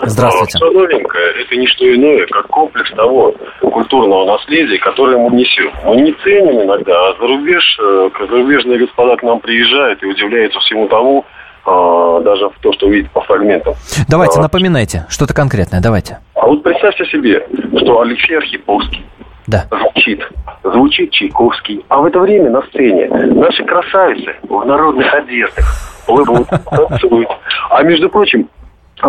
[0.05, 0.57] Здравствуйте.
[0.57, 5.71] Все новенькое– это не что иное, как комплекс того культурного наследия, которое мы несем.
[5.85, 10.59] Мы не ценим иногда, а за рубеж, э, зарубежные господа к нам приезжают и удивляются
[10.59, 11.25] всему тому,
[11.65, 13.73] а, даже в то, что видят по фрагментам.
[14.09, 15.05] Давайте, А, напоминайте.
[15.09, 16.19] Что-то конкретное, давайте.
[16.35, 17.45] А вот представьте себе,
[17.77, 19.05] что Алексей Архиповский
[19.47, 19.63] Да.
[19.71, 20.21] звучит,
[20.63, 25.65] звучит Чайковский, а в это время на сцене наши красавицы в народных одеждах
[26.05, 27.29] плывут, танцуют.
[27.69, 28.49] А между прочим,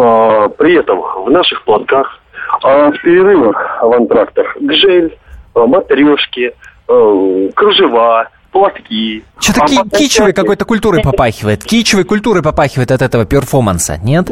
[0.00, 2.18] при этом в наших платках,
[2.62, 5.16] а в перерывах в антрактах гжель,
[5.54, 6.52] а, матрешки,
[6.88, 9.24] а, кружева, платки.
[9.40, 11.64] Что-то А ки- кичевой какой-то культурой попахивает.
[11.64, 14.30] Кичевой культурой попахивает от этого перформанса, нет?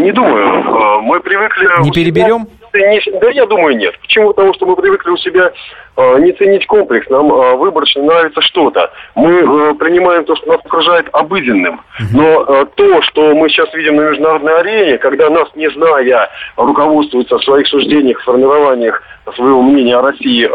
[0.00, 0.46] Не думаю.
[0.46, 1.68] Э, Мы привыкли...
[1.82, 2.46] Не переберем?
[2.72, 3.98] Да, я думаю, нет.
[4.00, 4.28] Почему?
[4.28, 5.52] Потому что мы привыкли у себя
[5.96, 7.08] э, не ценить комплекс.
[7.10, 8.92] Нам э, выборочно нравится что-то.
[9.16, 11.80] Мы принимаем то, что нас окружает обыденным.
[12.12, 17.44] Но то, что мы сейчас видим на международной арене, когда нас, не зная, руководствуются в
[17.44, 19.02] своих суждениях, формированиях
[19.34, 20.48] своего мнения о России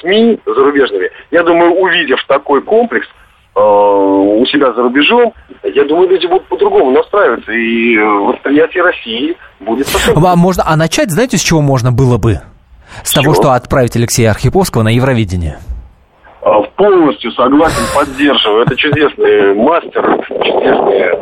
[0.00, 3.06] СМИ зарубежными, я думаю, увидев такой комплекс,
[3.60, 5.32] у себя за рубежом,
[5.62, 10.24] я думаю, люди будут по-другому настраиваться, и э, восприятие России будет совсем...
[10.24, 12.40] А можно, а начать, знаете, с чего можно было бы?
[13.02, 15.58] С того, что отправить Алексея Архиповского на Евровидение.
[16.42, 18.62] А, Полностью согласен, поддерживаю.
[18.62, 21.18] Это чудесный мастер, чудесный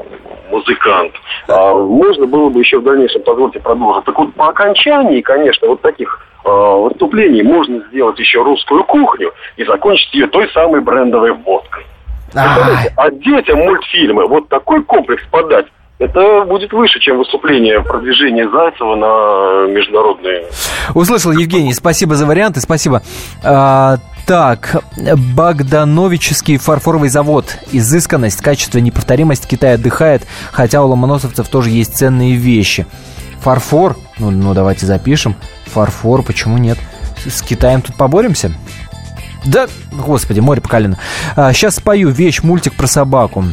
[0.50, 1.12] музыкант.
[1.48, 4.04] А, Можно было бы еще в дальнейшем, позвольте продолжить.
[4.04, 10.14] Так вот, по окончании, конечно, вот таких выступлений можно сделать еще русскую кухню и закончить
[10.14, 11.84] ее той самой брендовой водкой.
[12.34, 15.66] А детям мультфильмы, вот такой комплекс подать,
[15.98, 20.44] это будет выше, чем выступление продвижения Зайцева на международные...
[20.94, 23.02] Услышал, Евгений, спасибо за варианты, спасибо.
[23.42, 23.96] А,
[24.26, 24.82] так,
[25.34, 27.46] Богдановический фарфоровый завод.
[27.72, 30.22] Изысканность, качество, неповторимость Китай отдыхает,
[30.52, 32.86] хотя у ломоносовцев тоже есть ценные вещи.
[33.40, 35.34] Фарфор, ну, ну давайте запишем.
[35.66, 36.76] Фарфор, почему нет?
[37.24, 38.52] С Китаем тут поборемся?
[39.46, 40.98] Да, господи, море по колено.
[41.36, 43.44] А, сейчас спою вещь, мультик про собаку.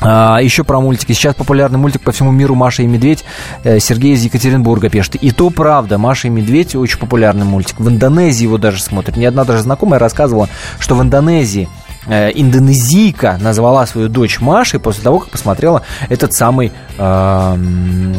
[0.00, 1.12] А, еще про мультики.
[1.12, 3.24] Сейчас популярный мультик по всему миру «Маша и медведь».
[3.64, 5.16] Э, Сергей из Екатеринбурга пишет.
[5.16, 7.80] И то правда, «Маша и медведь» очень популярный мультик.
[7.80, 9.16] В Индонезии его даже смотрят.
[9.16, 10.48] Ни одна даже знакомая рассказывала,
[10.78, 11.68] что в Индонезии
[12.08, 18.14] индонезийка назвала свою дочь Машей после того, как посмотрела этот самый э, м,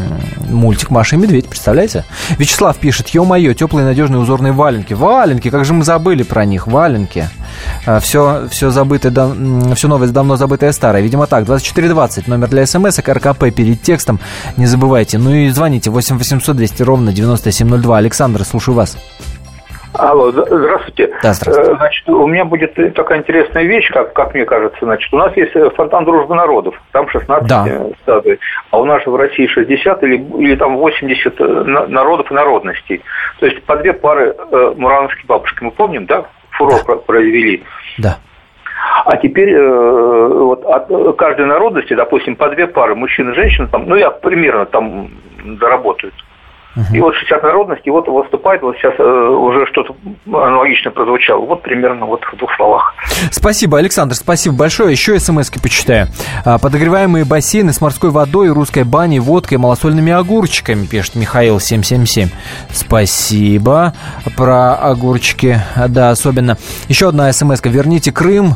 [0.50, 1.48] мультик «Маша и медведь».
[1.48, 2.06] Представляете?
[2.38, 4.94] Вячеслав пишет, ё-моё, теплые надежные узорные валенки.
[4.94, 7.30] Валенки, как же мы забыли про них, валенки.
[8.02, 9.12] Все, все забытое,
[9.76, 11.02] все новое, давно забытое старое.
[11.02, 14.20] Видимо так, 2420, номер для смс, РКП перед текстом.
[14.58, 15.18] Не забывайте.
[15.18, 17.98] Ну и звоните 8 800 200 ровно 9702.
[17.98, 18.98] Александр, слушаю вас.
[19.98, 21.08] Алло, здравствуйте.
[21.24, 21.72] Да, здравствуйте.
[21.72, 24.78] Э, Значит, у меня будет такая интересная вещь, как, как мне кажется.
[24.82, 27.66] Значит, у нас есть э, фонтан дружбы народов, там 16 Да.
[27.68, 28.40] э, статуй,
[28.72, 32.34] а у нас же в России 60 или, или там 80 э, на- народов и
[32.36, 33.02] народностей.
[33.40, 37.64] То есть по две пары э, мурановские бабушки, мы помним, да, фурор про- произвели.
[37.98, 38.18] Да.
[39.06, 43.86] А теперь э, вот от каждой народности, допустим, по две пары мужчин и женщин, там,
[43.88, 45.10] ну я примерно там
[46.76, 46.96] доработают.
[46.96, 49.96] И вот 60 народностей, вот выступает, вот сейчас э, уже что-то
[50.26, 51.46] аналогичное прозвучало.
[51.46, 52.94] Вот примерно вот в двух словах.
[53.32, 54.92] Спасибо, Александр, спасибо большое.
[54.92, 56.08] Еще смс-ки почитаю.
[56.46, 62.30] А, Подогреваемые бассейны с морской водой, русской баней, водкой, малосольными огурчиками, пишет Михаил 777.
[62.72, 63.94] Спасибо.
[64.38, 65.58] Про огурчики,
[65.88, 66.58] да, особенно.
[66.88, 67.70] Еще одна смс -ка.
[67.70, 68.56] Верните Крым.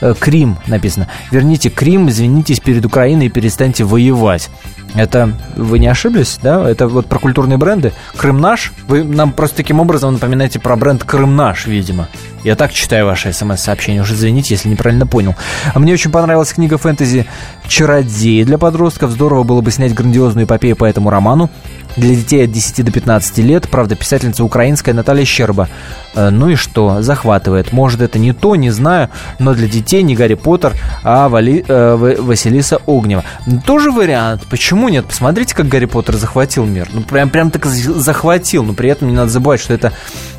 [0.00, 1.08] Э, Крим написано.
[1.30, 4.50] Верните Крим, извинитесь перед Украиной и перестаньте воевать.
[4.94, 6.68] Это вы не ошиблись, да?
[6.68, 7.92] Это вот про культурные бренды.
[8.16, 8.72] Крым наш.
[8.86, 12.08] Вы нам просто таким образом напоминаете про бренд Крым наш, видимо.
[12.44, 14.02] Я так читаю ваше смс-сообщение.
[14.02, 15.34] Уже извините, если неправильно понял.
[15.72, 17.26] А мне очень понравилась книга фэнтези
[17.68, 19.10] «Чародеи» для подростков.
[19.12, 21.50] Здорово было бы снять грандиозную эпопею по этому роману.
[21.96, 23.68] Для детей от 10 до 15 лет.
[23.70, 25.68] Правда, писательница украинская Наталья Щерба.
[26.14, 27.00] Э, Ну и что?
[27.02, 27.72] Захватывает.
[27.72, 29.08] Может, это не то, не знаю.
[29.38, 33.24] Но для детей не Гарри Поттер, а Вали- э, Василиса Огнева.
[33.64, 34.42] Тоже вариант.
[34.50, 35.06] Почему нет?
[35.06, 36.88] Посмотрите, как Гарри Поттер захватил мир.
[36.92, 38.64] Ну, прям, прям так за- захватил.
[38.64, 39.92] Но при этом не надо забывать, что это...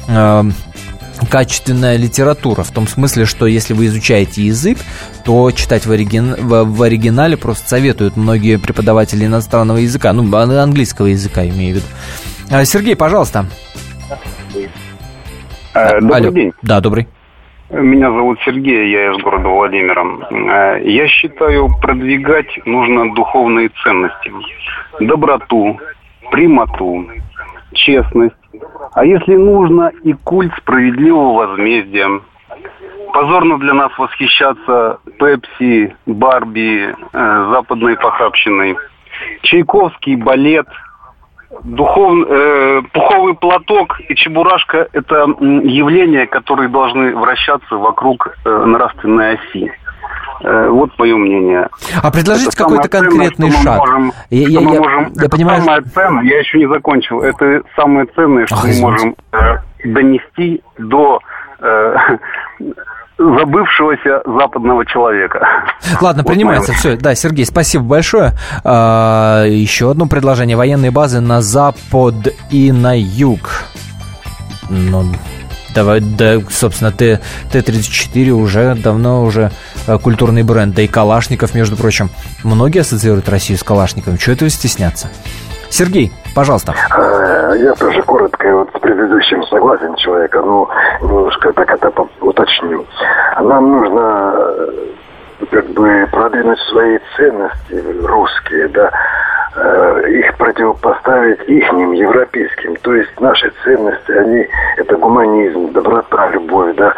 [0.07, 0.43] э,
[1.29, 4.77] качественная литература, в том смысле, что если вы изучаете язык,
[5.23, 11.07] то читать в, оригин- в, оригинале просто советуют многие преподаватели иностранного языка, ну, ан- английского
[11.07, 11.85] языка, имею в виду.
[12.51, 13.45] А, Сергей, пожалуйста.
[15.73, 16.31] Э, Добрый Алло.
[16.31, 16.51] день.
[16.61, 17.07] Да, добрый.
[17.69, 20.03] Меня зовут Сергей, я из города Владимира.
[20.77, 24.31] Э, Я считаю, продвигать нужно духовные ценности.
[24.99, 25.77] Доброту,
[26.31, 27.05] прямоту,
[27.75, 28.35] честность.
[28.93, 32.21] А если нужно, и культ справедливого возмездия.
[33.13, 38.75] Позорно для нас восхищаться Пепси, Барби, э, западной похабщиной.
[39.43, 40.67] Чайковский, балет,
[41.63, 42.27] Духов...
[42.27, 49.71] э, пуховый платок и чебурашка– это явления, которые должны вращаться вокруг э, нравственной оси.
[50.43, 51.67] Э, вот мое мнение.
[52.01, 53.77] А предложите какой-то ценное, конкретный мы шаг.
[53.79, 57.21] можем- Я- я- мы я- можем- я понимаю, Самое ценное, я еще не закончил.
[57.21, 58.91] Это самое ценное, что Ах, мы извините.
[58.91, 59.37] можем э,
[59.85, 61.19] донести до
[61.61, 61.95] э,
[63.17, 65.47] забывшегося западного человека.
[66.01, 66.95] Ладно, Вот принимается мое- все.
[66.97, 68.33] Да, Сергей, спасибо большое.
[68.63, 70.57] А, еще одно предложение.
[70.57, 72.13] Военные базы на запад
[72.51, 73.63] и на юг.
[74.69, 75.03] Ну,
[75.73, 77.21] давай, да, собственно, Т,
[77.53, 79.51] Т-34 уже давно уже
[80.01, 80.75] культурный бренд.
[80.75, 82.09] Да и Калашников, между прочим.
[82.43, 84.17] Многие ассоциируют Россию с Калашниковым.
[84.17, 85.09] Чего этого стесняться?
[85.69, 86.73] Сергей, пожалуйста.
[86.91, 90.69] А, Я тоже коротко вот с предыдущим согласен человека, но
[91.01, 92.85] немножко так это уточню.
[93.41, 94.71] Нам нужно э,
[95.51, 98.91] как бы продвинуть свои ценности русские, да,
[99.55, 102.75] э, их противопоставить ихним, европейским.
[102.77, 106.93] То есть наши ценности, они, это гуманизм, доброта, любовь, да,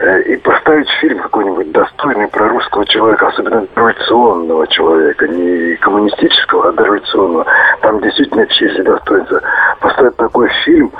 [0.00, 6.72] Э, и поставить фильм какой-нибудь достойный про русского человека, особенно революционного человека, не коммунистического, а
[6.72, 7.46] дореволюционного.
[7.82, 9.42] Там действительно честь и достоинство.
[9.80, 10.90] Поставить такой фильм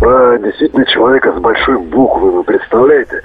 [0.00, 3.22] про действительно человека с большой буквы, вы представляете?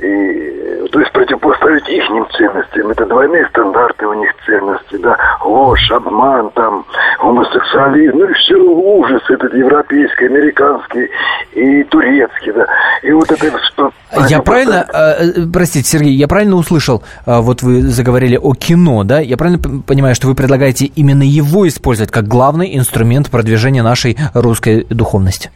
[0.00, 2.90] И, э, то есть противопоставить ихним ценностям.
[2.90, 6.84] Это двойные стандарты у них ценности, да, ложь, обман, там,
[7.20, 11.08] гомосексуализм, ну и все ужас этот европейский, американский
[11.52, 12.66] и турецкий, да.
[13.02, 13.90] И вот это что
[14.28, 19.04] Я правильно, э, э, простите, Сергей, я правильно услышал, э, вот вы заговорили о кино,
[19.04, 19.20] да?
[19.20, 24.86] Я правильно понимаю, что вы предлагаете именно его использовать как главный инструмент продвижения нашей русской
[24.88, 25.50] духовности?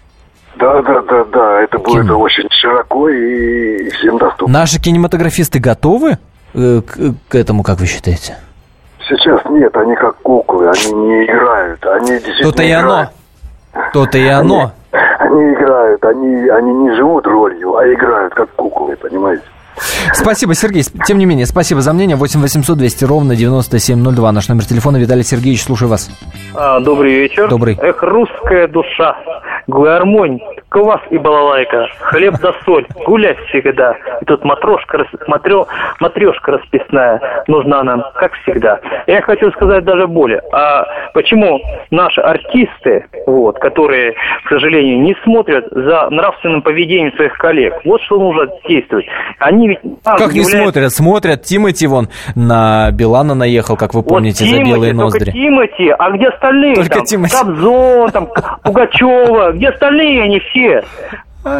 [0.56, 4.52] Да, да, да, да, это будет очень широко и всем доступно.
[4.60, 6.18] Наши кинематографисты готовы
[6.54, 8.36] к, к этому, как вы считаете?
[9.08, 12.88] Сейчас нет, они как куклы, они не играют, они действительно То-то и оно.
[12.88, 13.10] играют.
[13.92, 14.72] То-то и оно.
[15.18, 19.42] Они играют, они, они не живут ролью, а играют как куклы, понимаете?
[20.12, 20.82] Спасибо, Сергей.
[21.06, 22.16] Тем не менее, спасибо за мнение.
[22.16, 24.32] 8 800 200 ровно 9702.
[24.32, 24.96] Наш номер телефона.
[24.98, 26.10] Виталий Сергеевич, слушаю вас.
[26.54, 27.48] А, добрый вечер.
[27.48, 27.76] Добрый.
[27.80, 29.16] Эх, русская душа,
[29.66, 33.96] гармонь, квас и балалайка, хлеб да соль, гулять всегда.
[34.20, 35.66] И тут матрошка, матрё-
[36.00, 38.80] матрешка расписная нужна нам, как всегда.
[39.06, 40.42] Я хочу сказать даже более.
[40.52, 41.60] А почему
[41.90, 44.12] наши артисты, вот, которые,
[44.44, 49.06] к сожалению, не смотрят за нравственным поведением своих коллег, вот что нужно действовать.
[49.38, 49.78] Они ведь...
[50.04, 50.92] а, Как не являются- смотрят?
[50.92, 51.42] Смотрят.
[51.42, 55.30] Тимати вон на Билана наехал, как вы помните, за Тимати, белые только ноздри.
[55.32, 56.74] Тимати, а где остальные?
[56.74, 57.36] Только там, Тимати.
[57.36, 58.28] Кобзон, там,
[58.62, 60.84] Пугачева, где остальные они все?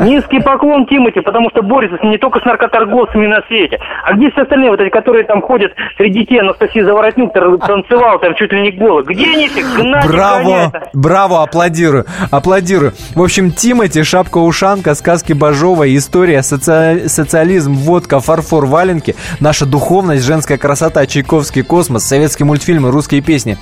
[0.03, 3.79] Низкий поклон Тимати, потому что борется с ним не только с наркоторговцами на свете.
[4.05, 7.33] А где все остальные, вот эти, которые там ходят среди детей, Анастасия Заворотнюк
[7.67, 9.05] танцевал там чуть ли не голый.
[9.05, 9.63] Где они все?
[9.63, 10.73] Гнать Браво, гонять?
[10.95, 12.93] браво, аплодирую, аплодирую.
[13.15, 20.57] В общем, Тимати, шапка-ушанка, сказки Бажова, история, соци- социализм, водка, фарфор, валенки, наша духовность, женская
[20.59, 23.59] красота, Чайковский космос, советские мультфильмы, русские песни.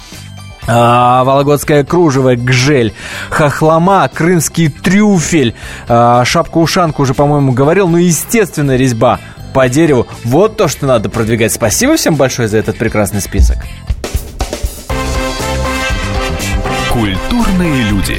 [0.66, 2.92] А, Вологодское кружево, гжель,
[3.30, 5.54] хохлома, крымский трюфель,
[5.88, 9.18] а, шапку-ушанку уже, по-моему, говорил, ну, естественно, резьба
[9.54, 10.06] по дереву.
[10.24, 11.52] Вот то, что надо продвигать.
[11.52, 13.58] Спасибо всем большое за этот прекрасный список.
[16.90, 18.18] Культурные люди.